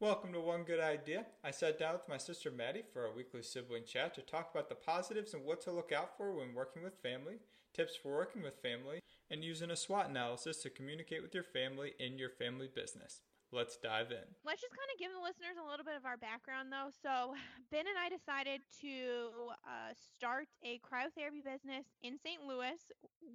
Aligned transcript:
Welcome 0.00 0.32
to 0.32 0.40
One 0.40 0.62
Good 0.62 0.80
Idea. 0.80 1.26
I 1.44 1.50
sat 1.50 1.78
down 1.78 1.92
with 1.92 2.08
my 2.08 2.16
sister 2.16 2.50
Maddie 2.50 2.84
for 2.90 3.04
a 3.04 3.12
weekly 3.12 3.42
sibling 3.42 3.84
chat 3.84 4.14
to 4.14 4.22
talk 4.22 4.48
about 4.50 4.70
the 4.70 4.74
positives 4.74 5.34
and 5.34 5.44
what 5.44 5.60
to 5.60 5.70
look 5.70 5.92
out 5.92 6.16
for 6.16 6.32
when 6.32 6.54
working 6.54 6.82
with 6.82 6.96
family, 7.02 7.34
tips 7.74 7.96
for 7.96 8.08
working 8.08 8.40
with 8.40 8.62
family, 8.62 9.00
and 9.30 9.44
using 9.44 9.70
a 9.70 9.76
SWOT 9.76 10.08
analysis 10.08 10.62
to 10.62 10.70
communicate 10.70 11.20
with 11.20 11.34
your 11.34 11.44
family 11.44 11.92
in 12.00 12.16
your 12.16 12.30
family 12.30 12.66
business. 12.74 13.20
Let's 13.52 13.76
dive 13.76 14.10
in. 14.10 14.24
Let's 14.42 14.62
just 14.62 14.72
kind 14.72 14.88
of 14.88 14.98
give 14.98 15.12
the 15.12 15.20
listeners 15.20 15.60
a 15.60 15.70
little 15.70 15.84
bit 15.84 16.00
of 16.00 16.06
our 16.06 16.16
background, 16.16 16.72
though. 16.72 16.88
So, 17.02 17.36
Ben 17.70 17.84
and 17.84 18.00
I 18.00 18.08
decided 18.08 18.62
to 18.80 19.52
uh, 19.68 19.92
start 19.92 20.48
a 20.64 20.80
cryotherapy 20.80 21.44
business 21.44 21.84
in 22.02 22.16
St. 22.16 22.40
Louis 22.40 22.80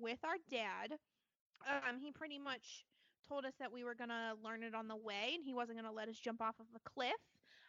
with 0.02 0.18
our 0.26 0.42
dad. 0.50 0.98
Um, 1.62 2.00
he 2.02 2.10
pretty 2.10 2.40
much 2.40 2.86
told 3.28 3.46
us 3.46 3.54
that 3.60 3.72
we 3.72 3.84
were 3.84 3.96
going 3.96 4.10
to 4.10 4.34
learn 4.44 4.64
it 4.64 4.76
on 4.76 4.88
the 4.88 4.96
way 4.96 5.34
and 5.36 5.44
he 5.44 5.54
wasn't 5.54 5.78
going 5.78 5.90
to 5.90 5.96
let 5.96 6.10
us 6.10 6.18
jump 6.18 6.42
off 6.42 6.56
of 6.60 6.68
a 6.76 6.90
cliff. 6.90 7.14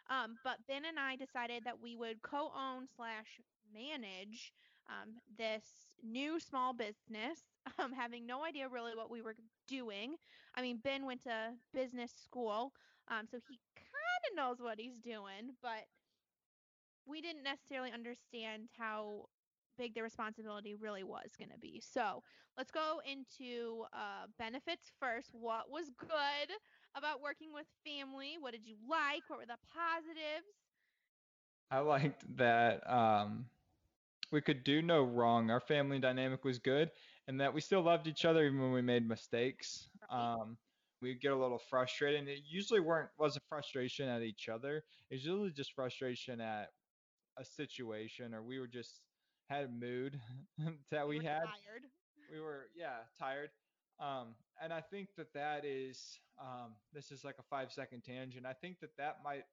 Um, 0.09 0.37
but 0.43 0.57
Ben 0.67 0.83
and 0.87 0.97
I 0.99 1.15
decided 1.15 1.63
that 1.65 1.81
we 1.81 1.95
would 1.95 2.21
co 2.21 2.51
own 2.55 2.87
slash 2.95 3.39
manage 3.73 4.53
um, 4.89 5.15
this 5.37 5.63
new 6.03 6.39
small 6.39 6.73
business, 6.73 7.39
um, 7.79 7.91
having 7.91 8.25
no 8.25 8.45
idea 8.45 8.69
really 8.69 8.95
what 8.95 9.11
we 9.11 9.21
were 9.21 9.35
doing. 9.67 10.15
I 10.55 10.61
mean, 10.61 10.79
Ben 10.83 11.05
went 11.05 11.23
to 11.23 11.53
business 11.73 12.11
school, 12.23 12.71
um, 13.09 13.27
so 13.29 13.37
he 13.49 13.59
kind 13.75 14.23
of 14.31 14.35
knows 14.35 14.57
what 14.59 14.79
he's 14.79 14.99
doing, 14.99 15.55
but 15.61 15.85
we 17.05 17.21
didn't 17.21 17.43
necessarily 17.43 17.91
understand 17.91 18.69
how 18.77 19.27
big 19.77 19.93
the 19.93 20.01
responsibility 20.01 20.73
really 20.75 21.03
was 21.03 21.31
going 21.37 21.51
to 21.51 21.59
be. 21.59 21.81
So 21.83 22.23
let's 22.57 22.71
go 22.71 22.99
into 23.05 23.83
uh, 23.93 24.27
benefits 24.37 24.91
first. 24.99 25.29
What 25.33 25.69
was 25.69 25.89
good 25.99 26.49
about 26.95 27.21
working 27.21 27.49
with 27.53 27.65
family? 27.85 28.37
What 28.39 28.53
did 28.53 28.65
you 28.65 28.75
like? 28.89 29.23
What 29.27 29.39
were 29.39 29.45
the 29.45 29.57
positives? 29.73 30.47
I 31.69 31.79
liked 31.79 32.23
that 32.37 32.89
um, 32.89 33.45
we 34.31 34.41
could 34.41 34.63
do 34.63 34.81
no 34.81 35.03
wrong. 35.03 35.51
Our 35.51 35.59
family 35.59 35.99
dynamic 35.99 36.43
was 36.43 36.59
good, 36.59 36.91
and 37.27 37.39
that 37.41 37.53
we 37.53 37.61
still 37.61 37.81
loved 37.81 38.07
each 38.07 38.25
other 38.25 38.45
even 38.45 38.61
when 38.61 38.71
we 38.71 38.81
made 38.81 39.07
mistakes. 39.07 39.89
Um, 40.09 40.57
we 41.01 41.09
would 41.09 41.21
get 41.21 41.31
a 41.33 41.35
little 41.37 41.59
frustrated, 41.69 42.21
and 42.21 42.29
it 42.29 42.39
usually 42.49 42.79
weren't 42.79 43.09
wasn't 43.17 43.43
frustration 43.49 44.09
at 44.09 44.21
each 44.21 44.49
other. 44.49 44.83
It's 45.09 45.23
usually 45.23 45.51
just 45.51 45.73
frustration 45.73 46.41
at 46.41 46.69
a 47.37 47.45
situation, 47.45 48.33
or 48.33 48.41
we 48.41 48.59
were 48.59 48.67
just 48.67 49.01
had 49.49 49.65
a 49.65 49.67
mood 49.69 50.19
that 50.91 51.07
we, 51.07 51.19
we 51.19 51.25
had. 51.25 51.43
Tired. 51.43 51.83
We 52.31 52.39
were 52.39 52.67
yeah 52.75 53.03
tired. 53.17 53.49
Um, 53.99 54.35
and 54.61 54.71
I 54.73 54.81
think 54.81 55.09
that 55.17 55.33
that 55.33 55.65
is 55.65 56.19
um, 56.39 56.75
this 56.93 57.11
is 57.11 57.23
like 57.23 57.35
a 57.39 57.43
five 57.43 57.71
second 57.71 58.03
tangent. 58.03 58.45
I 58.45 58.53
think 58.53 58.79
that 58.81 58.97
that 58.97 59.17
might 59.23 59.45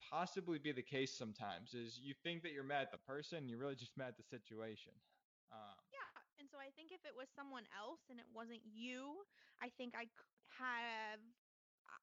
possibly 0.00 0.58
be 0.58 0.72
the 0.72 0.82
case 0.82 1.12
sometimes 1.16 1.74
is 1.74 2.00
you 2.02 2.14
think 2.22 2.42
that 2.42 2.52
you're 2.52 2.64
mad 2.64 2.82
at 2.82 2.90
the 2.90 2.98
person 2.98 3.48
you're 3.48 3.58
really 3.58 3.76
just 3.76 3.96
mad 3.96 4.08
at 4.08 4.16
the 4.16 4.22
situation 4.22 4.92
um, 5.52 5.76
yeah 5.92 6.10
and 6.40 6.48
so 6.50 6.58
i 6.58 6.70
think 6.74 6.90
if 6.90 7.04
it 7.04 7.14
was 7.14 7.28
someone 7.36 7.64
else 7.76 8.00
and 8.10 8.18
it 8.18 8.26
wasn't 8.34 8.60
you 8.64 9.22
i 9.62 9.68
think 9.76 9.94
i 9.94 10.08
have 10.58 11.20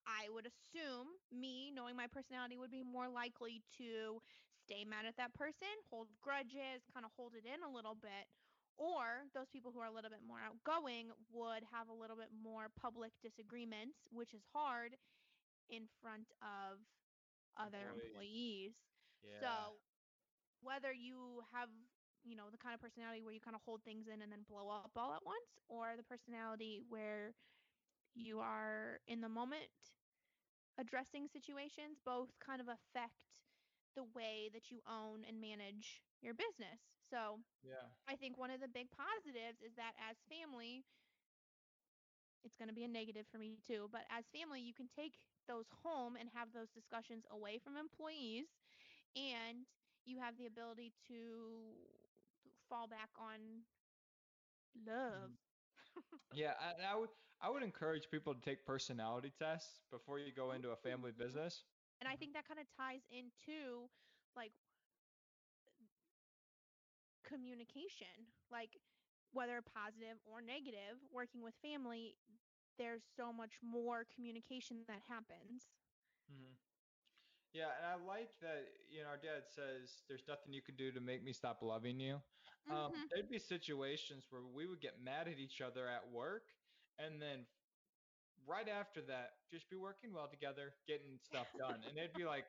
i 0.07 0.29
would 0.31 0.45
assume 0.47 1.07
me 1.31 1.71
knowing 1.73 1.95
my 1.95 2.07
personality 2.07 2.57
would 2.57 2.71
be 2.71 2.83
more 2.83 3.09
likely 3.09 3.63
to 3.77 4.21
stay 4.67 4.83
mad 4.83 5.07
at 5.07 5.15
that 5.15 5.31
person 5.31 5.71
hold 5.87 6.11
grudges 6.19 6.83
kind 6.91 7.07
of 7.07 7.11
hold 7.15 7.31
it 7.31 7.47
in 7.47 7.63
a 7.63 7.71
little 7.71 7.95
bit 7.95 8.27
or 8.75 9.25
those 9.33 9.47
people 9.47 9.71
who 9.71 9.79
are 9.79 9.89
a 9.89 9.95
little 9.95 10.11
bit 10.11 10.21
more 10.27 10.43
outgoing 10.43 11.09
would 11.31 11.63
have 11.71 11.87
a 11.87 11.95
little 11.95 12.19
bit 12.19 12.29
more 12.35 12.67
public 12.75 13.15
disagreements 13.23 14.11
which 14.11 14.35
is 14.35 14.43
hard 14.51 14.99
in 15.71 15.87
front 16.01 16.31
of 16.41 16.79
other 17.57 17.89
employees. 17.91 18.77
Yeah. 19.23 19.41
So 19.41 19.53
whether 20.61 20.93
you 20.93 21.41
have 21.53 21.69
you 22.23 22.35
know 22.35 22.49
the 22.51 22.57
kind 22.59 22.75
of 22.75 22.81
personality 22.81 23.23
where 23.23 23.33
you 23.33 23.39
kind 23.39 23.55
of 23.55 23.61
hold 23.63 23.81
things 23.83 24.05
in 24.07 24.21
and 24.21 24.31
then 24.31 24.43
blow 24.49 24.69
up 24.69 24.91
all 24.97 25.13
at 25.13 25.23
once 25.25 25.57
or 25.69 25.95
the 25.95 26.03
personality 26.03 26.81
where 26.89 27.33
you 28.13 28.39
are 28.39 28.99
in 29.07 29.21
the 29.21 29.29
moment 29.29 29.71
addressing 30.77 31.27
situations 31.31 31.97
both 32.03 32.29
kind 32.43 32.59
of 32.59 32.67
affect 32.67 33.46
the 33.97 34.05
way 34.13 34.49
that 34.53 34.69
you 34.69 34.79
own 34.85 35.25
and 35.27 35.41
manage 35.41 36.05
your 36.21 36.33
business 36.37 36.77
so 37.09 37.41
yeah 37.65 37.89
i 38.07 38.15
think 38.15 38.37
one 38.37 38.53
of 38.53 38.61
the 38.61 38.69
big 38.69 38.87
positives 38.93 39.59
is 39.65 39.73
that 39.75 39.97
as 39.97 40.17
family 40.29 40.85
it's 42.45 42.55
going 42.55 42.69
to 42.69 42.75
be 42.75 42.85
a 42.85 42.87
negative 42.87 43.25
for 43.31 43.39
me 43.41 43.57
too 43.65 43.89
but 43.91 44.05
as 44.13 44.25
family 44.29 44.61
you 44.61 44.73
can 44.73 44.87
take 44.87 45.17
those 45.49 45.65
home 45.83 46.15
and 46.15 46.29
have 46.33 46.53
those 46.53 46.69
discussions 46.69 47.25
away 47.31 47.59
from 47.59 47.75
employees 47.77 48.45
and 49.15 49.65
you 50.05 50.19
have 50.19 50.37
the 50.37 50.45
ability 50.47 50.93
to 51.07 51.75
fall 52.69 52.87
back 52.87 53.09
on 53.19 53.63
love. 54.85 55.31
Mm-hmm. 55.31 56.37
yeah, 56.37 56.53
I, 56.59 56.93
I 56.93 56.95
would 56.95 57.09
I 57.41 57.49
would 57.49 57.63
encourage 57.63 58.09
people 58.09 58.33
to 58.33 58.41
take 58.41 58.65
personality 58.65 59.31
tests 59.37 59.81
before 59.91 60.19
you 60.19 60.31
go 60.33 60.51
into 60.51 60.69
a 60.71 60.75
family 60.75 61.11
business. 61.17 61.63
And 61.99 62.07
I 62.07 62.15
think 62.15 62.33
that 62.33 62.47
kind 62.47 62.59
of 62.59 62.67
ties 62.77 63.01
into 63.09 63.89
like 64.35 64.53
communication, 67.25 68.31
like 68.51 68.77
whether 69.33 69.59
positive 69.61 70.21
or 70.23 70.39
negative, 70.39 71.01
working 71.11 71.43
with 71.43 71.53
family, 71.61 72.15
there's 72.77 73.03
so 73.17 73.33
much 73.33 73.57
more 73.59 74.05
communication 74.13 74.85
that 74.87 75.01
happens. 75.09 75.67
Mm-hmm. 76.31 76.53
Yeah, 77.53 77.73
and 77.73 77.85
I 77.89 77.97
like 78.05 78.29
that. 78.41 78.69
You 78.85 79.01
know, 79.01 79.09
our 79.09 79.17
dad 79.17 79.49
says, 79.49 80.03
"There's 80.07 80.27
nothing 80.27 80.53
you 80.53 80.61
can 80.61 80.75
do 80.75 80.91
to 80.91 81.01
make 81.01 81.23
me 81.23 81.33
stop 81.33 81.63
loving 81.63 81.99
you." 81.99 82.21
Um, 82.69 82.75
mm-hmm. 82.75 83.01
Um, 83.01 83.07
there'd 83.09 83.29
be 83.29 83.39
situations 83.39 84.27
where 84.29 84.43
we 84.43 84.67
would 84.67 84.81
get 84.81 85.01
mad 85.01 85.27
at 85.27 85.39
each 85.39 85.61
other 85.61 85.87
at 85.87 86.05
work, 86.11 86.43
and 86.99 87.21
then 87.21 87.47
right 88.47 88.67
after 88.67 89.01
that, 89.01 89.31
just 89.51 89.69
be 89.69 89.75
working 89.75 90.13
well 90.13 90.27
together, 90.27 90.73
getting 90.87 91.19
stuff 91.21 91.47
done, 91.57 91.83
and 91.87 91.95
they'd 91.97 92.13
be 92.13 92.25
like, 92.25 92.45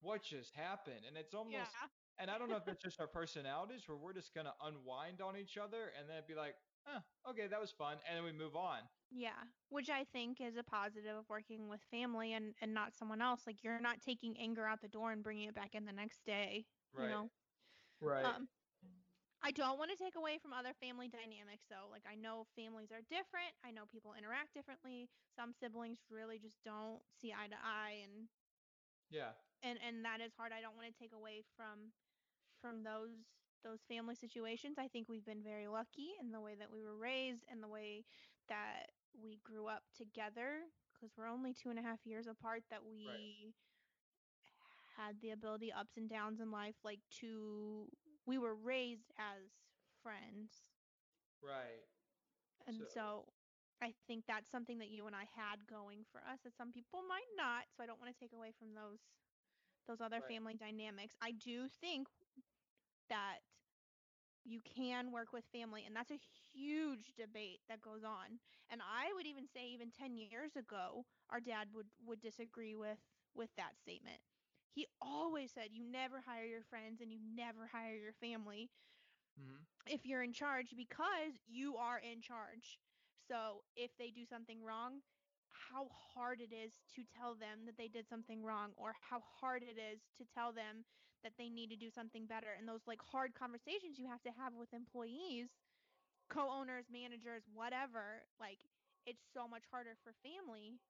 "What 0.00 0.22
just 0.22 0.54
happened?" 0.54 1.04
And 1.06 1.16
it's 1.16 1.34
almost, 1.34 1.54
yeah. 1.54 1.88
and 2.18 2.30
I 2.30 2.38
don't 2.38 2.48
know 2.48 2.56
if 2.56 2.66
it's 2.66 2.82
just 2.82 3.00
our 3.00 3.06
personalities 3.06 3.86
where 3.86 3.98
we're 3.98 4.14
just 4.14 4.34
gonna 4.34 4.54
unwind 4.62 5.20
on 5.20 5.36
each 5.36 5.56
other, 5.56 5.92
and 5.98 6.08
then 6.08 6.22
be 6.26 6.34
like, 6.34 6.56
"Huh, 6.86 7.00
okay, 7.30 7.46
that 7.46 7.60
was 7.60 7.70
fun," 7.70 7.98
and 8.08 8.16
then 8.16 8.24
we 8.24 8.32
move 8.32 8.56
on. 8.56 8.88
Yeah, 9.10 9.44
which 9.68 9.90
I 9.90 10.04
think 10.04 10.40
is 10.40 10.56
a 10.56 10.64
positive 10.64 11.16
of 11.16 11.28
working 11.28 11.68
with 11.68 11.80
family 11.90 12.32
and 12.32 12.54
and 12.60 12.74
not 12.74 12.94
someone 12.94 13.22
else. 13.22 13.46
Like 13.46 13.62
you're 13.62 13.80
not 13.80 14.00
taking 14.00 14.36
anger 14.38 14.66
out 14.66 14.80
the 14.80 14.88
door 14.88 15.12
and 15.12 15.22
bringing 15.22 15.48
it 15.48 15.54
back 15.54 15.74
in 15.74 15.84
the 15.84 15.92
next 15.92 16.24
day. 16.24 16.66
Right. 16.92 17.04
You 17.04 17.10
know. 17.10 17.30
Right. 18.00 18.24
Um, 18.24 18.48
I 19.42 19.52
don't 19.52 19.78
want 19.78 19.90
to 19.92 19.96
take 19.98 20.16
away 20.16 20.38
from 20.38 20.52
other 20.52 20.74
family 20.80 21.08
dynamics 21.08 21.64
though. 21.70 21.86
Like 21.90 22.02
I 22.08 22.14
know 22.16 22.46
families 22.56 22.90
are 22.90 23.02
different. 23.06 23.52
I 23.64 23.70
know 23.70 23.86
people 23.86 24.14
interact 24.18 24.54
differently. 24.54 25.08
Some 25.36 25.52
siblings 25.54 25.98
really 26.10 26.38
just 26.38 26.58
don't 26.64 27.00
see 27.20 27.30
eye 27.32 27.48
to 27.48 27.58
eye 27.62 28.02
and 28.02 28.28
Yeah. 29.10 29.32
And 29.62 29.78
and 29.86 30.04
that 30.04 30.20
is 30.20 30.32
hard. 30.36 30.52
I 30.52 30.60
don't 30.60 30.76
want 30.76 30.88
to 30.88 30.96
take 30.98 31.12
away 31.12 31.42
from 31.56 31.92
from 32.60 32.82
those 32.82 33.12
those 33.64 33.80
family 33.88 34.14
situations. 34.14 34.78
I 34.78 34.88
think 34.88 35.08
we've 35.08 35.24
been 35.24 35.42
very 35.42 35.66
lucky 35.66 36.14
in 36.20 36.30
the 36.30 36.40
way 36.40 36.54
that 36.58 36.70
we 36.70 36.82
were 36.82 36.96
raised 36.96 37.44
and 37.50 37.62
the 37.62 37.68
way 37.68 38.04
that 38.48 38.90
we 39.20 39.38
grew 39.44 39.66
up 39.66 39.82
together 39.96 40.68
because 40.94 41.12
we're 41.16 41.28
only 41.28 41.52
two 41.52 41.70
and 41.70 41.78
a 41.78 41.82
half 41.82 41.98
years 42.04 42.26
apart 42.26 42.62
that 42.70 42.84
we 42.84 43.06
right. 43.06 43.54
had 44.96 45.20
the 45.20 45.30
ability 45.30 45.72
ups 45.72 45.96
and 45.96 46.08
downs 46.08 46.40
in 46.40 46.50
life 46.50 46.76
like 46.84 47.00
to 47.20 47.86
we 48.26 48.38
were 48.38 48.54
raised 48.54 49.10
as 49.18 49.42
friends 50.02 50.50
right 51.42 51.86
and 52.66 52.76
so, 52.76 52.84
so 52.92 53.24
I 53.82 53.92
think 54.08 54.24
that's 54.26 54.50
something 54.50 54.78
that 54.78 54.88
you 54.90 55.06
and 55.06 55.14
I 55.14 55.28
had 55.36 55.66
going 55.68 56.04
for 56.10 56.18
us 56.18 56.40
that 56.44 56.56
some 56.56 56.72
people 56.72 57.00
might 57.08 57.28
not. 57.36 57.68
So 57.76 57.82
I 57.82 57.86
don't 57.86 58.00
want 58.00 58.12
to 58.12 58.18
take 58.18 58.32
away 58.32 58.52
from 58.58 58.74
those 58.74 59.00
those 59.86 60.00
other 60.00 60.18
right. 60.18 60.28
family 60.28 60.54
dynamics. 60.54 61.14
I 61.22 61.32
do 61.32 61.68
think 61.80 62.08
that 63.08 63.38
you 64.44 64.60
can 64.62 65.12
work 65.12 65.32
with 65.32 65.44
family 65.52 65.84
and 65.86 65.94
that's 65.94 66.10
a 66.10 66.20
huge 66.54 67.12
debate 67.16 67.60
that 67.68 67.80
goes 67.82 68.04
on 68.04 68.38
and 68.70 68.80
i 68.80 69.12
would 69.14 69.26
even 69.26 69.44
say 69.46 69.66
even 69.66 69.90
10 69.90 70.16
years 70.16 70.54
ago 70.56 71.04
our 71.30 71.40
dad 71.40 71.68
would 71.74 71.86
would 72.06 72.20
disagree 72.20 72.74
with 72.74 72.98
with 73.34 73.50
that 73.56 73.76
statement 73.80 74.20
he 74.76 74.86
always 75.00 75.52
said 75.52 75.72
you 75.72 75.82
never 75.82 76.20
hire 76.20 76.44
your 76.44 76.62
friends 76.62 77.00
and 77.00 77.10
you 77.12 77.20
never 77.20 77.66
hire 77.66 77.96
your 77.96 78.12
family 78.12 78.70
mm-hmm. 79.40 79.56
if 79.86 80.04
you're 80.06 80.22
in 80.22 80.32
charge 80.32 80.74
because 80.76 81.34
you 81.46 81.76
are 81.76 81.98
in 81.98 82.20
charge 82.20 82.78
so 83.16 83.64
if 83.74 83.96
they 83.96 84.10
do 84.10 84.24
something 84.24 84.62
wrong 84.62 85.02
how 85.48 85.88
hard 85.88 86.40
it 86.40 86.52
is 86.52 86.82
to 86.94 87.04
tell 87.04 87.34
them 87.34 87.64
that 87.64 87.78
they 87.78 87.88
did 87.88 88.06
something 88.06 88.44
wrong 88.44 88.74
or 88.76 88.92
how 88.92 89.20
hard 89.20 89.62
it 89.62 89.78
is 89.78 90.00
to 90.16 90.24
tell 90.26 90.52
them 90.52 90.84
that 91.22 91.32
they 91.38 91.48
need 91.48 91.70
to 91.70 91.76
do 91.76 91.90
something 91.90 92.26
better 92.26 92.52
and 92.52 92.68
those 92.68 92.86
like 92.86 93.00
hard 93.02 93.34
conversations 93.34 93.98
you 93.98 94.06
have 94.06 94.22
to 94.22 94.30
have 94.30 94.54
with 94.54 94.74
employees 94.74 95.48
co-owners 96.28 96.90
managers 96.90 97.44
whatever 97.52 98.26
like 98.38 98.58
it's 99.06 99.24
so 99.32 99.48
much 99.48 99.64
harder 99.70 99.96
for 100.04 100.12
family 100.12 100.80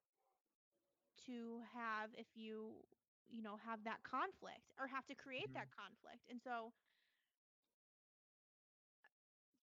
to 1.17 1.61
have 1.73 2.11
if 2.17 2.37
you 2.37 2.87
you 3.31 3.43
know 3.43 3.57
have 3.57 3.85
that 3.85 4.03
conflict 4.03 4.73
or 4.79 4.87
have 4.89 5.07
to 5.07 5.15
create 5.15 5.51
that 5.55 5.67
Mm-hmm. 5.67 5.75
conflict 5.75 6.25
and 6.31 6.41
so 6.43 6.73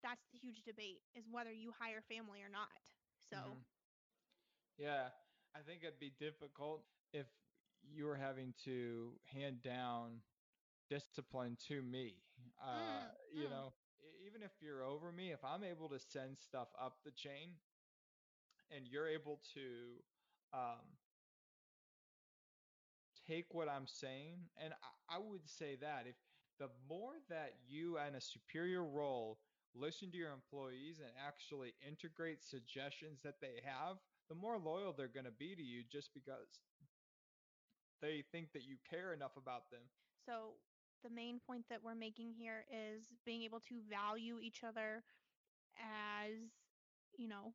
that's 0.02 0.26
the 0.32 0.38
huge 0.38 0.62
debate 0.62 1.02
is 1.14 1.24
whether 1.30 1.52
you 1.52 1.72
hire 1.78 2.02
family 2.02 2.42
or 2.42 2.48
not 2.48 2.68
so 3.30 3.36
Mhm. 3.36 3.64
Yeah, 4.76 5.10
I 5.54 5.60
think 5.60 5.82
it'd 5.82 5.98
be 6.00 6.10
difficult 6.10 6.84
if 7.12 7.26
you 7.82 8.04
were 8.04 8.16
having 8.16 8.54
to 8.64 9.12
hand 9.24 9.62
down 9.62 10.22
discipline 10.88 11.56
to 11.68 11.82
me. 11.82 12.14
Uh, 12.60 12.72
mm, 12.72 13.10
you 13.32 13.42
mm, 13.42 13.48
know, 13.48 13.72
even 14.24 14.42
if 14.42 14.52
you're 14.60 14.82
over 14.82 15.12
me, 15.12 15.32
if 15.32 15.44
I'm 15.44 15.64
able 15.64 15.88
to 15.90 15.98
send 15.98 16.38
stuff 16.38 16.68
up 16.78 17.02
the 17.04 17.10
chain 17.12 17.56
and 18.70 18.86
you're 18.86 19.06
able 19.08 19.40
to 19.54 20.02
um, 20.52 20.86
take 23.32 23.46
what 23.52 23.68
I'm 23.68 23.86
saying, 23.86 24.36
and 24.62 24.72
I, 25.08 25.16
I 25.16 25.18
would 25.18 25.48
say 25.48 25.76
that 25.80 26.04
if 26.06 26.16
the 26.58 26.68
more 26.88 27.14
that 27.30 27.54
you 27.68 27.98
in 27.98 28.14
a 28.14 28.20
superior 28.20 28.84
role 28.84 29.38
listen 29.74 30.10
to 30.10 30.18
your 30.18 30.32
employees 30.32 31.00
and 31.00 31.08
actually 31.16 31.72
integrate 31.86 32.44
suggestions 32.44 33.22
that 33.24 33.40
they 33.40 33.56
have, 33.64 33.96
the 34.28 34.34
more 34.34 34.58
loyal 34.58 34.92
they're 34.92 35.08
going 35.08 35.24
to 35.24 35.38
be 35.38 35.54
to 35.54 35.62
you 35.62 35.82
just 35.90 36.10
because 36.12 36.60
they 38.02 38.22
think 38.32 38.52
that 38.52 38.64
you 38.64 38.76
care 38.88 39.14
enough 39.14 39.36
about 39.36 39.70
them. 39.70 39.80
so 40.26 40.52
the 41.02 41.10
main 41.10 41.40
point 41.46 41.64
that 41.68 41.82
we're 41.82 41.96
making 41.96 42.32
here 42.38 42.64
is 42.70 43.08
being 43.26 43.42
able 43.42 43.58
to 43.58 43.74
value 43.90 44.38
each 44.40 44.62
other 44.62 45.02
as 45.80 46.36
you 47.16 47.26
know 47.26 47.52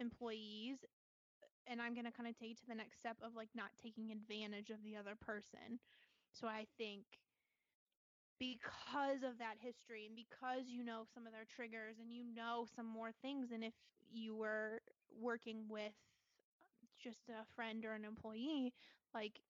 employees 0.00 0.78
and 1.66 1.80
I'm 1.80 1.94
going 1.94 2.06
to 2.06 2.12
kind 2.12 2.28
of 2.28 2.38
take 2.38 2.56
to 2.60 2.66
the 2.68 2.74
next 2.74 2.98
step 2.98 3.16
of 3.22 3.34
like 3.36 3.48
not 3.54 3.70
taking 3.82 4.10
advantage 4.10 4.70
of 4.70 4.82
the 4.82 4.96
other 4.96 5.14
person. 5.14 5.78
So 6.32 6.46
I 6.46 6.66
think 6.78 7.04
because 8.38 9.22
of 9.22 9.38
that 9.38 9.54
history 9.60 10.06
and 10.06 10.16
because 10.16 10.66
you 10.66 10.84
know 10.84 11.04
some 11.14 11.26
of 11.26 11.32
their 11.32 11.44
triggers 11.44 11.96
and 12.00 12.12
you 12.12 12.24
know 12.34 12.66
some 12.74 12.86
more 12.86 13.10
things 13.22 13.50
than 13.50 13.62
if 13.62 13.74
you 14.10 14.34
were 14.34 14.80
working 15.20 15.64
with 15.68 15.92
just 17.02 17.28
a 17.28 17.44
friend 17.54 17.84
or 17.84 17.92
an 17.92 18.04
employee, 18.04 18.72
like 19.14 19.40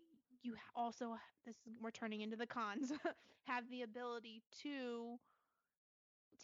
you 0.43 0.55
also 0.75 1.17
this 1.47 1.57
we're 1.81 1.91
turning 1.91 2.21
into 2.21 2.37
the 2.37 2.47
cons 2.47 2.93
have 3.47 3.65
the 3.71 3.83
ability 3.83 4.43
to 4.63 5.19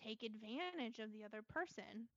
take 0.03 0.23
advantage 0.23 0.99
of 0.99 1.13
the 1.13 1.25
other 1.25 1.43
person 1.43 2.09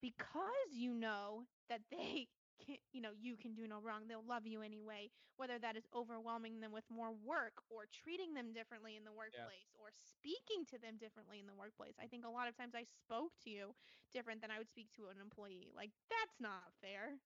because 0.00 0.72
you 0.72 0.94
know 0.94 1.44
that 1.68 1.80
they 1.90 2.28
can 2.60 2.76
you 2.92 3.00
know 3.00 3.10
you 3.16 3.36
can 3.36 3.54
do 3.54 3.66
no 3.66 3.80
wrong 3.80 4.06
they'll 4.08 4.24
love 4.26 4.46
you 4.46 4.62
anyway 4.62 5.08
whether 5.36 5.58
that 5.58 5.76
is 5.76 5.86
overwhelming 5.94 6.60
them 6.60 6.72
with 6.72 6.84
more 6.90 7.12
work 7.24 7.62
or 7.70 7.86
treating 7.90 8.34
them 8.34 8.52
differently 8.52 8.96
in 8.96 9.04
the 9.04 9.12
Yeah, 9.32 9.48
workplace 9.48 9.72
or 9.80 9.88
speaking 9.92 10.64
to 10.68 10.78
them 10.78 10.96
differently 10.98 11.38
in 11.40 11.46
the 11.46 11.54
workplace. 11.54 11.94
I 12.00 12.06
think 12.06 12.24
a 12.24 12.30
lot 12.30 12.48
of 12.48 12.56
times 12.56 12.74
i 12.74 12.84
spoke 12.84 13.32
to 13.44 13.50
you 13.50 13.74
different 14.12 14.40
than 14.40 14.50
i 14.50 14.58
would 14.58 14.68
speak 14.68 14.92
to 14.96 15.08
an 15.08 15.18
employee. 15.20 15.70
Like 15.74 15.90
that's 16.10 16.38
not 16.40 16.72
fair 16.80 17.18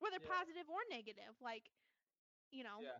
whether 0.00 0.18
yeah, 0.20 0.28
positive 0.28 0.68
or 0.68 0.80
negative 0.90 1.34
like 1.42 1.70
you 2.50 2.64
know? 2.64 2.84
Yeah. 2.84 2.98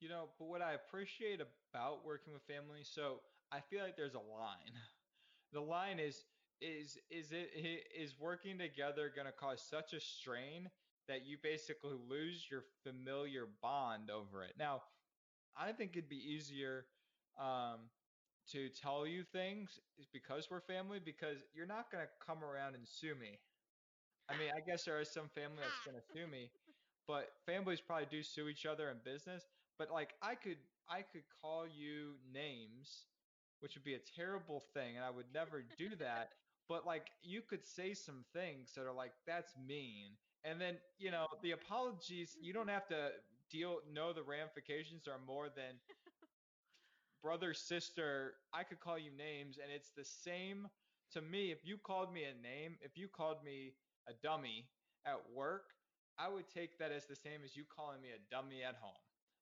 You 0.00 0.08
know, 0.08 0.28
but 0.38 0.46
what 0.46 0.62
I 0.62 0.72
appreciate 0.74 1.40
about 1.40 2.04
working 2.04 2.32
with 2.32 2.42
family, 2.42 2.82
so 2.82 3.20
I 3.52 3.60
feel 3.60 3.82
like 3.82 3.96
there's 3.96 4.14
a 4.14 4.18
line. 4.18 4.74
The 5.52 5.60
line 5.60 5.98
is 6.00 6.24
is 6.60 6.98
is 7.10 7.32
it 7.32 7.50
is 7.96 8.18
working 8.18 8.58
together 8.58 9.10
going 9.14 9.26
to 9.26 9.32
cause 9.32 9.62
such 9.62 9.92
a 9.92 10.00
strain 10.00 10.68
that 11.08 11.26
you 11.26 11.36
basically 11.42 11.96
lose 12.08 12.46
your 12.50 12.64
familiar 12.82 13.46
bond 13.62 14.10
over 14.10 14.42
it. 14.44 14.54
Now, 14.58 14.82
I 15.56 15.72
think 15.72 15.92
it'd 15.96 16.08
be 16.08 16.16
easier 16.16 16.86
um, 17.40 17.80
to 18.52 18.68
tell 18.70 19.06
you 19.06 19.24
things 19.24 19.80
because 20.12 20.48
we're 20.50 20.60
family 20.60 21.00
because 21.04 21.38
you're 21.54 21.66
not 21.66 21.90
going 21.92 22.04
to 22.04 22.10
come 22.24 22.44
around 22.44 22.74
and 22.74 22.86
sue 22.88 23.14
me. 23.14 23.38
I 24.28 24.38
mean, 24.38 24.50
I 24.56 24.60
guess 24.60 24.84
there 24.84 25.00
is 25.00 25.10
some 25.10 25.28
family 25.34 25.58
that's 25.60 25.84
going 25.84 25.96
to 26.00 26.06
sue 26.12 26.26
me, 26.30 26.50
but 27.06 27.32
families 27.46 27.80
probably 27.80 28.06
do 28.10 28.22
sue 28.22 28.48
each 28.48 28.66
other 28.66 28.90
in 28.90 28.98
business. 29.04 29.44
But 29.78 29.90
like 29.90 30.14
I 30.22 30.34
could 30.34 30.58
I 30.88 31.02
could 31.02 31.24
call 31.42 31.66
you 31.66 32.14
names, 32.32 33.06
which 33.60 33.74
would 33.74 33.84
be 33.84 33.94
a 33.94 34.00
terrible 34.16 34.64
thing, 34.74 34.96
and 34.96 35.04
I 35.04 35.10
would 35.10 35.26
never 35.34 35.64
do 35.78 35.90
that. 36.00 36.30
But 36.66 36.86
like 36.86 37.08
you 37.22 37.42
could 37.42 37.62
say 37.66 37.92
some 37.92 38.24
things 38.32 38.72
that 38.74 38.86
are 38.86 38.92
like 38.92 39.12
that's 39.26 39.52
mean. 39.68 40.16
And 40.44 40.60
then, 40.60 40.76
you 40.98 41.10
know, 41.10 41.26
the 41.42 41.52
apologies, 41.52 42.36
you 42.40 42.52
don't 42.52 42.66
mm-hmm. 42.66 42.74
have 42.74 42.86
to 42.88 43.10
deal 43.50 43.78
know 43.92 44.12
the 44.12 44.22
ramifications 44.22 45.08
are 45.08 45.20
more 45.26 45.48
than 45.48 45.76
brother, 47.24 47.54
sister, 47.54 48.34
I 48.52 48.64
could 48.64 48.80
call 48.80 48.98
you 48.98 49.10
names, 49.16 49.56
and 49.56 49.72
it's 49.72 49.92
the 49.96 50.04
same 50.04 50.68
to 51.12 51.22
me. 51.22 51.50
If 51.50 51.64
you 51.64 51.78
called 51.78 52.12
me 52.12 52.24
a 52.24 52.36
name, 52.36 52.76
if 52.82 52.98
you 52.98 53.08
called 53.08 53.42
me 53.42 53.72
a 54.06 54.12
dummy 54.22 54.68
at 55.06 55.16
work, 55.34 55.72
I 56.18 56.28
would 56.28 56.44
take 56.52 56.78
that 56.78 56.92
as 56.92 57.06
the 57.06 57.16
same 57.16 57.40
as 57.42 57.56
you 57.56 57.64
calling 57.64 58.02
me 58.02 58.08
a 58.12 58.20
dummy 58.30 58.62
at 58.62 58.76
home. 58.76 59.00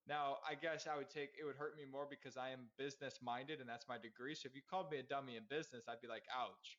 Now, 0.09 0.39
I 0.49 0.55
guess 0.55 0.87
I 0.87 0.97
would 0.97 1.11
take 1.11 1.35
it 1.39 1.45
would 1.45 1.57
hurt 1.57 1.77
me 1.77 1.83
more 1.85 2.07
because 2.09 2.37
I 2.37 2.51
am 2.51 2.71
business 2.79 3.19
minded 3.23 3.61
and 3.61 3.69
that's 3.69 3.87
my 3.89 3.99
degree. 3.99 4.35
So 4.35 4.47
if 4.47 4.55
you 4.55 4.63
called 4.63 4.91
me 4.91 4.99
a 4.99 5.03
dummy 5.03 5.37
in 5.37 5.43
business, 5.51 5.85
I'd 5.87 6.01
be 6.01 6.09
like, 6.09 6.25
ouch. 6.31 6.79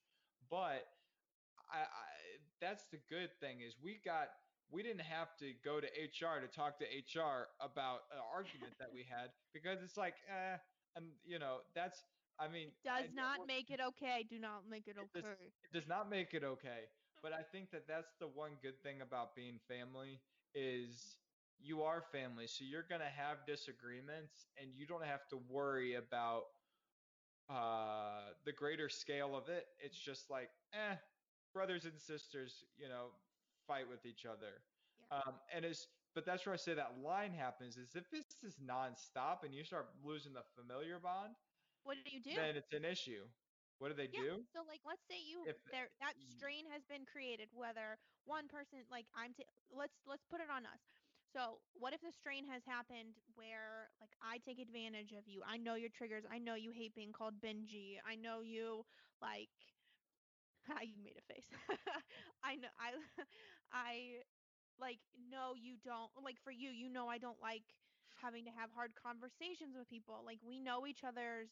But 0.50 0.88
I, 1.72 1.84
I 1.84 2.13
that's 2.64 2.88
the 2.92 3.00
good 3.10 3.32
thing 3.42 3.62
is 3.62 3.76
we 3.84 4.00
got 4.06 4.30
we 4.72 4.84
didn't 4.84 5.06
have 5.06 5.36
to 5.40 5.54
go 5.64 5.80
to 5.82 5.88
HR 5.88 6.40
to 6.42 6.48
talk 6.48 6.80
to 6.80 6.86
HR 6.86 7.50
about 7.62 8.02
an 8.12 8.24
argument 8.34 8.74
that 8.80 8.90
we 8.94 9.04
had 9.10 9.32
because 9.54 9.84
it's 9.84 9.98
like 9.98 10.16
eh, 10.30 10.58
and 10.96 11.06
you 11.26 11.40
know 11.40 11.60
that's 11.76 12.04
I 12.40 12.48
mean 12.48 12.70
it 12.70 12.84
does 12.84 13.14
not 13.14 13.48
make 13.48 13.70
it 13.72 13.82
okay 13.82 14.26
do 14.30 14.40
not 14.40 14.68
make 14.70 14.88
it 14.88 14.98
it 15.00 15.10
does 15.14 15.26
okay 15.26 15.52
it 15.64 15.74
does 15.74 15.88
not 15.88 16.10
make 16.10 16.34
it 16.34 16.44
okay, 16.44 16.90
but 17.22 17.34
I 17.34 17.44
think 17.44 17.72
that 17.72 17.88
that's 17.88 18.16
the 18.20 18.28
one 18.28 18.58
good 18.62 18.82
thing 18.84 19.02
about 19.02 19.36
being 19.36 19.60
family 19.68 20.22
is 20.56 21.18
you 21.60 21.84
are 21.84 22.02
family, 22.02 22.48
so 22.48 22.64
you're 22.66 22.86
gonna 22.90 23.10
have 23.16 23.46
disagreements 23.48 24.48
and 24.58 24.72
you 24.76 24.86
don't 24.88 25.06
have 25.06 25.28
to 25.30 25.38
worry 25.50 25.96
about 25.96 26.44
uh 27.50 28.32
the 28.46 28.52
greater 28.54 28.90
scale 28.90 29.36
of 29.36 29.50
it. 29.50 29.66
It's 29.80 29.98
just 30.00 30.30
like 30.30 30.50
eh, 30.74 30.96
brothers 31.54 31.86
and 31.86 32.00
sisters, 32.00 32.66
you 32.78 32.90
know, 32.90 33.08
fight 33.68 33.90
with 33.90 34.06
each 34.06 34.26
other. 34.26 34.64
yeah 35.00 35.08
Um, 35.12 35.36
and 35.54 35.66
it's 35.66 35.88
but 36.16 36.26
that's 36.26 36.46
where 36.46 36.54
I 36.54 36.58
say 36.58 36.76
that 36.76 37.00
line 37.02 37.32
happens 37.34 37.78
is 37.78 37.96
if 37.96 38.10
this 38.12 38.26
is 38.44 38.58
nonstop 38.60 39.44
and 39.44 39.54
you 39.54 39.64
start 39.64 39.88
losing 40.04 40.34
the 40.34 40.44
familiar 40.56 41.00
bond, 41.00 41.36
what 41.84 41.98
do 41.98 42.02
you 42.12 42.22
do 42.22 42.36
then 42.36 42.56
it's 42.56 42.74
an 42.74 42.86
issue. 42.86 43.24
What 43.80 43.90
do 43.90 43.96
they 43.96 44.08
Yeah. 44.12 44.20
do? 44.20 44.44
So 44.52 44.62
like 44.68 44.82
let's 44.86 45.06
say 45.08 45.20
you 45.22 45.48
If 45.48 45.58
there 45.72 45.90
that 46.00 46.16
strain 46.22 46.66
has 46.72 46.86
been 46.86 47.06
created 47.06 47.50
whether 47.54 47.98
one 48.26 48.48
person 48.48 48.80
like 48.92 49.08
I'm 49.16 49.34
t- 49.34 49.46
let's 49.72 50.02
let's 50.06 50.26
put 50.26 50.42
it 50.42 50.50
on 50.50 50.66
us. 50.66 50.82
So 51.26 51.60
what 51.74 51.94
if 51.94 52.02
the 52.02 52.12
strain 52.12 52.46
has 52.46 52.64
happened 52.66 53.18
where 53.36 53.90
like 54.00 54.14
I 54.22 54.38
take 54.40 54.60
advantage 54.60 55.14
of 55.14 55.28
you. 55.28 55.42
I 55.46 55.58
know 55.58 55.76
your 55.76 55.90
triggers. 55.90 56.26
I 56.30 56.40
know 56.40 56.56
you 56.56 56.72
hate 56.72 56.94
being 56.96 57.12
called 57.12 57.42
Benji. 57.42 57.98
I 58.06 58.16
know 58.16 58.42
you 58.42 58.86
like 59.22 59.50
you 60.84 61.04
made 61.04 61.18
a 61.18 61.34
face. 61.34 61.48
I 62.44 62.56
know 62.56 62.70
I 62.80 62.92
I 63.74 63.94
like 64.80 65.00
no 65.30 65.54
you 65.56 65.76
don't 65.84 66.12
like 66.24 66.40
for 66.44 66.52
you 66.52 66.70
you 66.70 66.90
know 66.90 67.08
I 67.08 67.18
don't 67.18 67.42
like 67.42 67.64
having 68.22 68.46
to 68.46 68.52
have 68.52 68.72
hard 68.72 68.92
conversations 68.96 69.76
with 69.78 69.90
people. 69.90 70.22
Like 70.26 70.40
we 70.46 70.60
know 70.60 70.86
each 70.88 71.04
other's 71.04 71.50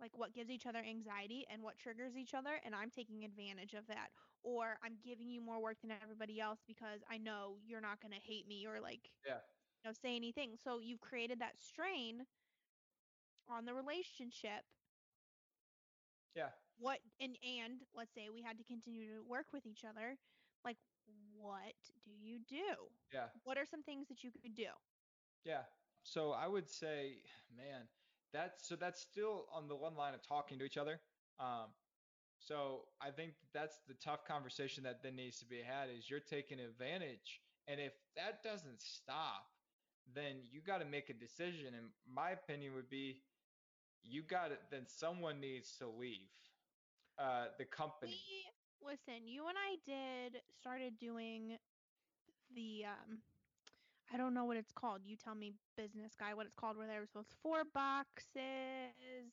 like 0.00 0.16
what 0.16 0.34
gives 0.34 0.50
each 0.50 0.66
other 0.66 0.80
anxiety 0.80 1.46
and 1.50 1.62
what 1.62 1.78
triggers 1.78 2.16
each 2.16 2.34
other 2.34 2.60
and 2.64 2.74
i'm 2.74 2.90
taking 2.90 3.24
advantage 3.24 3.74
of 3.74 3.86
that 3.86 4.08
or 4.42 4.78
i'm 4.82 4.96
giving 5.04 5.28
you 5.28 5.40
more 5.40 5.60
work 5.62 5.76
than 5.82 5.92
everybody 6.02 6.40
else 6.40 6.60
because 6.66 7.02
i 7.10 7.18
know 7.18 7.56
you're 7.64 7.80
not 7.80 8.00
going 8.00 8.12
to 8.12 8.18
hate 8.18 8.48
me 8.48 8.66
or 8.66 8.80
like 8.80 9.10
yeah, 9.26 9.38
you 9.84 9.88
know 9.88 9.92
say 9.92 10.16
anything 10.16 10.56
so 10.62 10.78
you've 10.80 11.00
created 11.00 11.40
that 11.40 11.58
strain 11.60 12.26
on 13.48 13.64
the 13.64 13.74
relationship 13.74 14.64
yeah, 16.34 16.50
what 16.78 16.98
and 17.20 17.36
and 17.42 17.80
let's 17.94 18.14
say 18.14 18.28
we 18.32 18.42
had 18.42 18.58
to 18.58 18.64
continue 18.64 19.06
to 19.06 19.22
work 19.22 19.46
with 19.52 19.66
each 19.66 19.84
other 19.84 20.16
like 20.64 20.76
what 21.34 21.74
do 22.04 22.10
you 22.10 22.38
do 22.48 22.88
yeah, 23.12 23.28
what 23.44 23.58
are 23.58 23.66
some 23.66 23.82
things 23.82 24.08
that 24.08 24.22
you 24.22 24.30
could 24.30 24.54
do 24.54 24.66
yeah. 25.44 25.62
So 26.02 26.32
I 26.32 26.46
would 26.46 26.68
say, 26.68 27.18
man, 27.56 27.88
that's 28.32 28.66
so 28.68 28.76
that's 28.76 29.00
still 29.00 29.46
on 29.52 29.68
the 29.68 29.76
one 29.76 29.96
line 29.96 30.14
of 30.14 30.22
talking 30.26 30.58
to 30.58 30.64
each 30.64 30.76
other. 30.76 31.00
Um, 31.38 31.68
So 32.38 32.86
I 33.00 33.10
think 33.10 33.34
that's 33.54 33.80
the 33.88 33.94
tough 33.94 34.24
conversation 34.26 34.84
that 34.84 35.02
then 35.02 35.16
needs 35.16 35.38
to 35.40 35.46
be 35.46 35.62
had 35.62 35.90
is 35.90 36.10
you're 36.10 36.20
taking 36.20 36.60
advantage. 36.60 37.40
And 37.68 37.80
if 37.80 37.92
that 38.16 38.42
doesn't 38.42 38.80
stop, 38.82 39.46
then 40.14 40.36
you 40.50 40.60
got 40.62 40.78
to 40.78 40.84
make 40.86 41.10
a 41.10 41.14
decision. 41.14 41.74
And 41.74 41.88
my 42.06 42.30
opinion 42.30 42.74
would 42.74 42.90
be 42.90 43.22
you 44.02 44.22
got 44.22 44.48
to, 44.48 44.58
then 44.70 44.86
someone 44.86 45.40
needs 45.40 45.76
to 45.78 45.88
leave 45.88 46.30
uh, 47.18 47.46
the 47.58 47.64
company. 47.64 48.16
we 48.82 48.86
listen 48.86 49.26
you 49.28 49.46
and 49.46 49.56
i 49.56 49.76
did 49.86 50.40
started 50.60 50.98
doing 50.98 51.56
the 52.54 52.84
um 52.84 53.18
I 54.12 54.18
don't 54.18 54.34
know 54.34 54.44
what 54.44 54.58
it's 54.58 54.72
called. 54.72 55.00
You 55.06 55.16
tell 55.16 55.34
me, 55.34 55.54
business 55.74 56.12
guy, 56.18 56.34
what 56.34 56.44
it's 56.44 56.54
called. 56.54 56.76
Where 56.76 56.86
there 56.86 57.00
was 57.00 57.08
those 57.14 57.32
four 57.42 57.64
boxes 57.72 59.32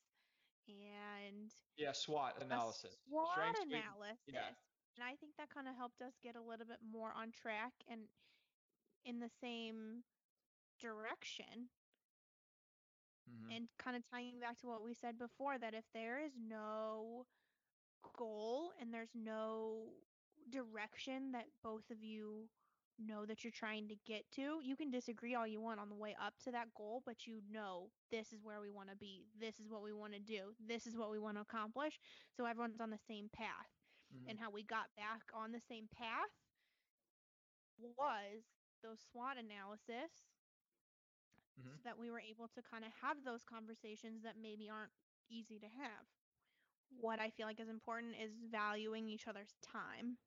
and 0.69 1.51
yeah, 1.75 1.91
SWOT 1.91 2.41
analysis. 2.41 2.95
SWOT 3.09 3.27
Strengths, 3.33 3.59
analysis. 3.67 4.23
Yeah. 4.27 4.55
And 4.95 5.03
I 5.03 5.15
think 5.19 5.33
that 5.37 5.49
kind 5.53 5.67
of 5.67 5.75
helped 5.75 6.01
us 6.01 6.13
get 6.23 6.35
a 6.35 6.41
little 6.41 6.65
bit 6.65 6.79
more 6.91 7.11
on 7.15 7.31
track 7.31 7.73
and 7.91 8.01
in 9.05 9.19
the 9.19 9.29
same 9.41 10.03
direction. 10.79 11.67
Mm-hmm. 13.27 13.51
And 13.51 13.67
kind 13.77 13.97
of 13.97 14.03
tying 14.09 14.39
back 14.39 14.59
to 14.61 14.67
what 14.67 14.83
we 14.83 14.93
said 14.93 15.19
before 15.19 15.57
that 15.59 15.73
if 15.73 15.83
there 15.93 16.23
is 16.23 16.31
no 16.39 17.25
goal 18.17 18.71
and 18.79 18.93
there's 18.93 19.13
no 19.15 19.83
direction 20.51 21.31
that 21.31 21.45
both 21.63 21.89
of 21.91 22.03
you 22.03 22.49
know 22.99 23.25
that 23.25 23.43
you're 23.43 23.51
trying 23.51 23.87
to 23.87 23.95
get 24.05 24.25
to. 24.35 24.59
You 24.63 24.75
can 24.75 24.91
disagree 24.91 25.35
all 25.35 25.47
you 25.47 25.61
want 25.61 25.79
on 25.79 25.89
the 25.89 25.95
way 25.95 26.15
up 26.21 26.33
to 26.43 26.51
that 26.51 26.73
goal, 26.75 27.01
but 27.05 27.25
you 27.25 27.39
know 27.51 27.89
this 28.11 28.33
is 28.33 28.43
where 28.43 28.59
we 28.59 28.69
want 28.69 28.89
to 28.89 28.95
be. 28.95 29.23
This 29.39 29.59
is 29.59 29.69
what 29.69 29.83
we 29.83 29.93
want 29.93 30.13
to 30.13 30.19
do. 30.19 30.53
This 30.59 30.85
is 30.85 30.97
what 30.97 31.11
we 31.11 31.19
want 31.19 31.37
to 31.37 31.41
accomplish. 31.41 31.99
So 32.35 32.45
everyone's 32.45 32.81
on 32.81 32.89
the 32.89 32.99
same 33.07 33.29
path. 33.31 33.71
Mm-hmm. 34.11 34.29
And 34.29 34.39
how 34.39 34.51
we 34.51 34.63
got 34.63 34.91
back 34.97 35.21
on 35.33 35.51
the 35.51 35.61
same 35.69 35.87
path 35.95 36.33
was 37.79 38.43
those 38.83 38.99
SWOT 39.11 39.37
analysis 39.37 40.11
mm-hmm. 41.55 41.77
so 41.77 41.83
that 41.85 41.99
we 41.99 42.11
were 42.11 42.19
able 42.19 42.49
to 42.51 42.61
kind 42.65 42.83
of 42.83 42.91
have 42.99 43.23
those 43.23 43.45
conversations 43.45 44.23
that 44.23 44.35
maybe 44.41 44.67
aren't 44.67 44.95
easy 45.29 45.59
to 45.59 45.69
have. 45.79 46.03
What 46.89 47.19
I 47.19 47.29
feel 47.29 47.47
like 47.47 47.59
is 47.59 47.69
important 47.69 48.15
is 48.21 48.31
valuing 48.51 49.07
each 49.07 49.27
other's 49.27 49.55
time 49.61 50.17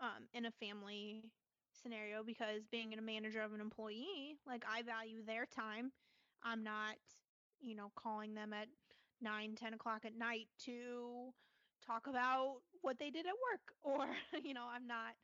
um, 0.00 0.26
in 0.32 0.46
a 0.46 0.50
family 0.50 1.24
scenario 1.72 2.22
because 2.22 2.62
being 2.70 2.92
a 2.94 3.02
manager 3.02 3.40
of 3.42 3.52
an 3.52 3.60
employee, 3.60 4.36
like 4.46 4.64
I 4.68 4.82
value 4.82 5.22
their 5.24 5.46
time. 5.46 5.92
I'm 6.42 6.62
not, 6.62 6.96
you 7.60 7.74
know, 7.76 7.90
calling 7.96 8.34
them 8.34 8.52
at 8.52 8.68
nine, 9.20 9.54
ten 9.54 9.74
o'clock 9.74 10.04
at 10.04 10.16
night 10.16 10.48
to 10.64 11.32
talk 11.86 12.06
about 12.06 12.56
what 12.82 12.98
they 12.98 13.10
did 13.10 13.26
at 13.26 13.32
work, 13.52 13.72
or 13.82 14.06
you 14.42 14.54
know, 14.54 14.66
I'm 14.70 14.86
not 14.86 15.14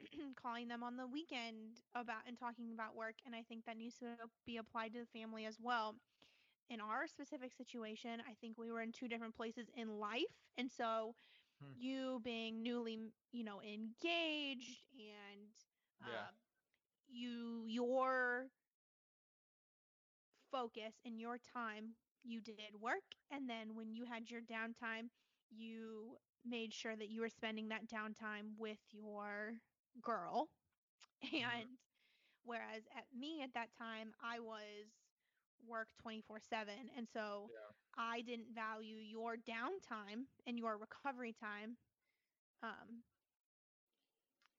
calling 0.40 0.68
them 0.68 0.82
on 0.82 0.96
the 0.96 1.06
weekend 1.06 1.82
about 1.94 2.22
and 2.26 2.38
talking 2.38 2.72
about 2.74 2.96
work. 2.96 3.16
And 3.26 3.34
I 3.34 3.42
think 3.42 3.64
that 3.66 3.76
needs 3.76 3.98
to 3.98 4.16
be 4.46 4.56
applied 4.56 4.92
to 4.94 5.00
the 5.00 5.18
family 5.18 5.46
as 5.46 5.58
well. 5.60 5.96
In 6.70 6.80
our 6.80 7.06
specific 7.06 7.52
situation, 7.54 8.20
I 8.28 8.34
think 8.40 8.58
we 8.58 8.70
were 8.70 8.82
in 8.82 8.92
two 8.92 9.08
different 9.08 9.34
places 9.34 9.68
in 9.76 9.98
life, 9.98 10.22
and 10.58 10.70
so 10.70 11.14
hmm. 11.62 11.72
you 11.78 12.20
being 12.22 12.62
newly, 12.62 12.98
you 13.32 13.44
know, 13.44 13.60
engaged 13.62 14.84
and 14.94 15.48
yeah. 16.00 16.20
Um, 16.20 16.34
you 17.10 17.64
your 17.66 18.46
focus 20.50 20.94
and 21.04 21.20
your 21.20 21.38
time 21.54 21.94
you 22.24 22.40
did 22.40 22.56
work 22.80 23.04
and 23.30 23.48
then 23.48 23.74
when 23.74 23.92
you 23.92 24.04
had 24.04 24.30
your 24.30 24.40
downtime 24.40 25.08
you 25.50 26.16
made 26.44 26.72
sure 26.72 26.96
that 26.96 27.10
you 27.10 27.20
were 27.20 27.28
spending 27.28 27.68
that 27.68 27.88
downtime 27.88 28.52
with 28.58 28.78
your 28.90 29.54
girl 30.02 30.48
mm-hmm. 31.24 31.36
and 31.36 31.64
mm-hmm. 31.64 32.44
whereas 32.44 32.82
at 32.96 33.04
me 33.18 33.42
at 33.42 33.52
that 33.54 33.68
time 33.78 34.12
I 34.22 34.40
was 34.40 34.88
work 35.66 35.88
24/7 36.00 36.90
and 36.96 37.08
so 37.08 37.50
yeah. 37.50 37.72
I 37.96 38.22
didn't 38.22 38.54
value 38.54 38.96
your 38.96 39.36
downtime 39.36 40.26
and 40.46 40.58
your 40.58 40.78
recovery 40.78 41.32
time 41.32 41.76
um 42.62 43.02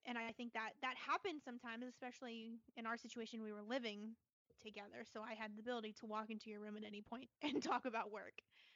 and 0.06 0.18
I 0.18 0.32
think 0.32 0.54
that 0.54 0.72
that 0.82 0.96
happens 0.98 1.44
sometimes, 1.44 1.86
especially 1.88 2.60
in 2.78 2.86
our 2.86 2.98
situation. 2.98 3.42
We 3.44 3.52
were 3.54 3.62
living 3.62 4.16
together, 4.62 5.04
so 5.12 5.22
I 5.22 5.34
had 5.34 5.56
the 5.56 5.62
ability 5.62 5.94
to 6.00 6.06
walk 6.06 6.30
into 6.30 6.50
your 6.50 6.60
room 6.62 6.78
at 6.78 6.84
any 6.84 7.02
point 7.02 7.30
and 7.44 7.62
talk 7.62 7.86
about 7.86 8.12
work. 8.12 8.34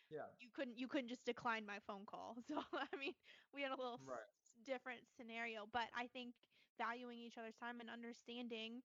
Yeah. 0.10 0.28
You 0.40 0.50
couldn't 0.54 0.78
you 0.78 0.88
couldn't 0.88 1.10
just 1.10 1.26
decline 1.26 1.66
my 1.66 1.80
phone 1.88 2.06
call. 2.06 2.38
So 2.48 2.56
I 2.74 2.96
mean, 2.98 3.14
we 3.54 3.62
had 3.62 3.72
a 3.72 3.78
little 3.78 4.02
right. 4.06 4.28
s- 4.44 4.54
different 4.66 5.02
scenario, 5.18 5.66
but 5.72 5.88
I 5.96 6.08
think 6.08 6.36
valuing 6.78 7.20
each 7.20 7.38
other's 7.38 7.56
time 7.56 7.80
and 7.80 7.90
understanding 7.90 8.82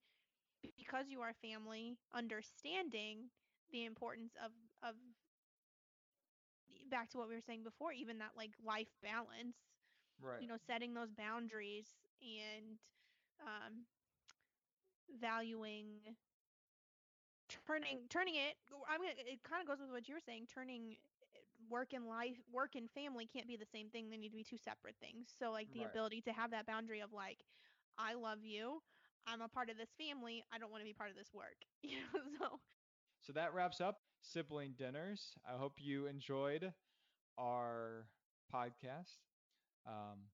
because 0.62 1.07
you 1.09 1.21
are 1.21 1.33
family, 1.43 1.97
understanding 2.15 3.31
the 3.71 3.85
importance 3.85 4.33
of 4.45 4.53
of 4.83 4.95
back 6.91 7.11
to 7.11 7.19
what 7.19 7.29
we 7.29 7.35
were 7.35 7.45
saying 7.45 7.62
before, 7.62 7.93
even 7.93 8.19
that 8.19 8.33
like 8.37 8.53
life 8.65 8.88
balance. 9.03 9.57
Right. 10.23 10.43
You 10.43 10.49
know, 10.49 10.57
setting 10.67 10.95
those 10.95 11.12
boundaries 11.12 11.87
and 12.23 12.79
um, 13.41 13.85
valuing 15.21 16.17
turning 17.67 18.05
turning 18.11 18.35
it 18.35 18.57
i 18.88 18.99
mean 18.99 19.11
it 19.17 19.43
kind 19.43 19.62
of 19.62 19.69
goes 19.69 19.81
with 19.81 19.91
what 19.91 20.09
you 20.09 20.15
were 20.15 20.25
saying 20.25 20.47
turning 20.53 20.97
work 21.71 21.93
and 21.93 22.07
life 22.07 22.37
work 22.53 22.75
and 22.77 22.91
family 22.91 23.27
can't 23.27 23.49
be 23.49 23.57
the 23.57 23.67
same 23.73 23.88
thing 23.88 24.11
they 24.11 24.17
need 24.17 24.29
to 24.31 24.37
be 24.37 24.45
two 24.45 24.59
separate 24.59 24.97
things 25.00 25.29
so 25.38 25.50
like 25.50 25.69
the 25.73 25.81
right. 25.81 25.88
ability 25.91 26.21
to 26.21 26.33
have 26.33 26.50
that 26.50 26.67
boundary 26.67 27.00
of 27.00 27.12
like 27.12 27.38
i 27.99 28.15
love 28.15 28.38
you 28.45 28.81
i'm 29.31 29.41
a 29.41 29.49
part 29.49 29.71
of 29.71 29.77
this 29.77 29.91
family 29.99 30.43
i 30.53 30.59
don't 30.59 30.71
want 30.71 30.81
to 30.81 30.87
be 30.87 30.93
part 30.93 31.11
of 31.11 31.17
this 31.17 31.31
work 31.33 31.59
you 31.83 31.99
know 32.15 32.21
so 32.39 32.61
so 33.21 33.33
that 33.33 33.55
wraps 33.55 33.81
up 33.81 34.01
sibling 34.23 34.75
dinners 34.77 35.35
i 35.47 35.57
hope 35.57 35.75
you 35.79 36.07
enjoyed 36.07 36.73
our 37.39 38.07
podcast 38.53 39.21
um, 39.87 40.29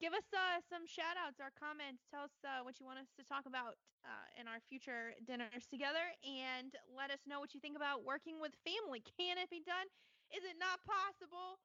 give 0.00 0.14
us 0.14 0.26
uh, 0.30 0.62
some 0.70 0.86
shout 0.86 1.18
outs 1.18 1.42
or 1.42 1.50
comments. 1.54 2.06
Tell 2.10 2.26
us 2.26 2.34
uh, 2.46 2.62
what 2.62 2.78
you 2.78 2.86
want 2.86 3.02
us 3.02 3.10
to 3.18 3.26
talk 3.26 3.46
about 3.46 3.78
uh, 4.06 4.26
in 4.38 4.46
our 4.46 4.62
future 4.70 5.14
dinners 5.26 5.66
together. 5.66 6.14
And 6.22 6.74
let 6.90 7.10
us 7.10 7.22
know 7.26 7.42
what 7.42 7.52
you 7.52 7.60
think 7.60 7.74
about 7.74 8.06
working 8.06 8.38
with 8.38 8.54
family. 8.62 9.02
Can 9.18 9.36
it 9.38 9.50
be 9.50 9.62
done? 9.62 9.86
Is 10.30 10.46
it 10.46 10.56
not 10.58 10.82
possible? 10.86 11.58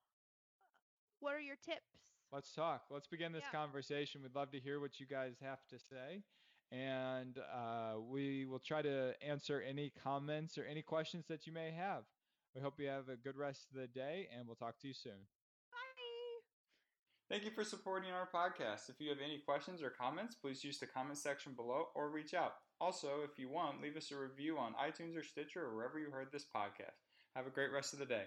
What 1.22 1.38
are 1.38 1.46
your 1.46 1.58
tips? 1.62 1.94
Let's 2.34 2.52
talk. 2.52 2.90
Let's 2.90 3.08
begin 3.08 3.32
this 3.32 3.46
yeah. 3.46 3.58
conversation. 3.58 4.26
We'd 4.26 4.36
love 4.36 4.52
to 4.52 4.60
hear 4.60 4.82
what 4.82 5.00
you 5.00 5.06
guys 5.06 5.38
have 5.42 5.62
to 5.70 5.78
say. 5.78 6.26
And 6.72 7.38
uh, 7.38 8.00
we 8.00 8.46
will 8.46 8.60
try 8.60 8.82
to 8.82 9.14
answer 9.22 9.62
any 9.62 9.92
comments 10.04 10.58
or 10.58 10.66
any 10.66 10.82
questions 10.82 11.26
that 11.28 11.46
you 11.46 11.54
may 11.54 11.72
have. 11.72 12.04
We 12.56 12.62
hope 12.62 12.80
you 12.80 12.88
have 12.88 13.10
a 13.10 13.16
good 13.16 13.38
rest 13.38 13.68
of 13.70 13.80
the 13.80 13.88
day, 13.88 14.28
and 14.36 14.48
we'll 14.48 14.56
talk 14.56 14.80
to 14.80 14.88
you 14.88 14.94
soon. 14.94 15.28
Bye. 15.72 15.94
Thank 17.30 17.46
you 17.46 17.52
for 17.52 17.64
supporting 17.64 18.12
our 18.12 18.30
podcast. 18.34 18.90
If 18.90 19.00
you 19.00 19.10
have 19.10 19.20
any 19.24 19.40
questions 19.40 19.82
or 19.82 19.90
comments, 19.90 20.36
please 20.36 20.64
use 20.64 20.78
the 20.78 20.86
comment 20.86 21.18
section 21.18 21.54
below 21.54 21.88
or 21.96 22.10
reach 22.10 22.34
out. 22.34 22.54
Also, 22.80 23.22
if 23.24 23.40
you 23.40 23.50
want, 23.50 23.82
leave 23.82 23.98
us 23.98 24.12
a 24.12 24.18
review 24.18 24.58
on 24.58 24.74
iTunes 24.74 25.18
or 25.18 25.24
Stitcher 25.24 25.66
or 25.66 25.76
wherever 25.76 25.98
you 25.98 26.12
heard 26.12 26.32
this 26.32 26.46
podcast. 26.56 27.00
Have 27.36 27.48
a 27.48 27.52
great 27.52 27.72
rest 27.72 27.94
of 27.94 28.00
the 28.00 28.06
day. 28.06 28.26